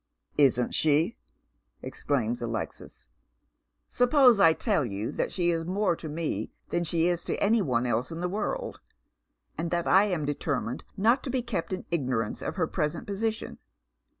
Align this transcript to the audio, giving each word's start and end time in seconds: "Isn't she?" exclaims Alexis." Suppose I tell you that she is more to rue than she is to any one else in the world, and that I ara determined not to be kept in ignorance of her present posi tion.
"Isn't 0.49 0.73
she?" 0.73 1.15
exclaims 1.83 2.41
Alexis." 2.41 3.05
Suppose 3.97 4.39
I 4.39 4.51
tell 4.53 4.83
you 4.83 5.11
that 5.11 5.31
she 5.31 5.51
is 5.51 5.63
more 5.63 5.95
to 5.97 6.09
rue 6.09 6.47
than 6.69 6.83
she 6.83 7.05
is 7.05 7.23
to 7.25 7.37
any 7.37 7.61
one 7.61 7.85
else 7.85 8.09
in 8.11 8.19
the 8.19 8.27
world, 8.27 8.79
and 9.59 9.69
that 9.69 9.85
I 9.87 10.11
ara 10.11 10.25
determined 10.25 10.83
not 10.97 11.21
to 11.25 11.29
be 11.29 11.43
kept 11.43 11.71
in 11.71 11.85
ignorance 11.91 12.41
of 12.41 12.55
her 12.55 12.65
present 12.65 13.07
posi 13.07 13.31
tion. 13.31 13.59